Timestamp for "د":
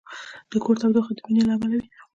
0.51-0.53, 1.15-1.19